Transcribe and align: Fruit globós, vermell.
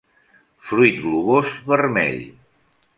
Fruit 0.69 0.97
globós, 1.03 1.61
vermell. 1.69 2.21